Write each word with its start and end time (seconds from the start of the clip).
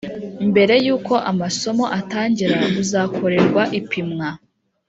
Mbere 0.49 0.73
y 0.85 0.89
uko 0.95 1.13
amasomo 1.31 1.83
atangira 1.99 2.57
uzakorerwa 2.81 3.61
ipimwa 3.79 4.27